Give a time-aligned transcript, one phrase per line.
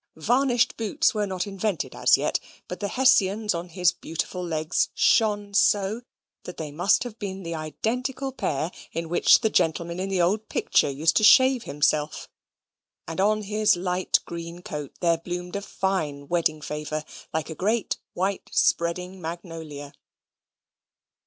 [0.15, 5.53] Varnished boots were not invented as yet; but the Hessians on his beautiful legs shone
[5.53, 6.01] so,
[6.45, 10.49] that they must have been the identical pair in which the gentleman in the old
[10.49, 12.27] picture used to shave himself;
[13.07, 17.97] and on his light green coat there bloomed a fine wedding favour, like a great
[18.13, 19.93] white spreading magnolia.